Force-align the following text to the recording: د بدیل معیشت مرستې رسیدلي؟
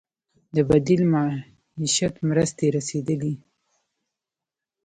د 0.55 0.57
بدیل 0.69 1.01
معیشت 1.13 2.13
مرستې 2.27 2.65
رسیدلي؟ 2.77 3.33